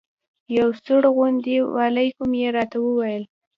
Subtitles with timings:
[0.57, 3.23] یو سوړ غوندې وعلیکم یې راته وویل.